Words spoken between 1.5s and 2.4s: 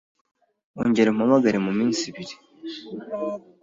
muminsi ibiri.